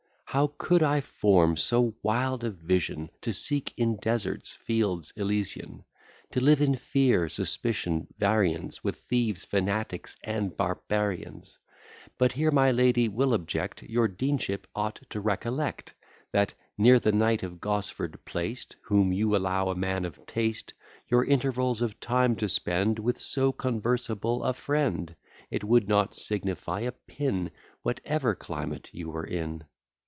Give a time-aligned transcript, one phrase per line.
[0.33, 5.83] How could I form so wild a vision, To seek, in deserts, Fields Elysian?
[6.31, 11.59] To live in fear, suspicion, variance, With thieves, fanatics, and barbarians?
[12.17, 15.93] But here my lady will object; Your deanship ought to recollect,
[16.31, 20.73] That, near the knight of Gosford placed, Whom you allow a man of taste,
[21.09, 25.13] Your intervals of time to spend With so conversable a friend,
[25.49, 27.51] It would not signify a pin
[27.83, 29.65] Whatever climate you were in.